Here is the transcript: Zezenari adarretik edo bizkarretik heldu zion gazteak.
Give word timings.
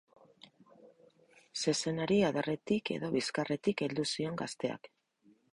Zezenari 1.65 2.19
adarretik 2.31 2.93
edo 2.97 3.13
bizkarretik 3.19 3.87
heldu 3.89 4.11
zion 4.15 4.45
gazteak. 4.45 4.95